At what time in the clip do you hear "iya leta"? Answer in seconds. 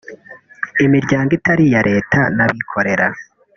1.69-2.19